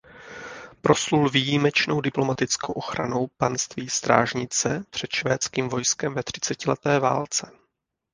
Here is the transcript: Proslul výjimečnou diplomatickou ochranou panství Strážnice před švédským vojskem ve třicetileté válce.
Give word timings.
Proslul 0.81 1.29
výjimečnou 1.29 2.01
diplomatickou 2.01 2.73
ochranou 2.73 3.27
panství 3.37 3.89
Strážnice 3.89 4.83
před 4.89 5.11
švédským 5.11 5.69
vojskem 5.69 6.13
ve 6.13 6.23
třicetileté 6.23 6.99
válce. 6.99 7.51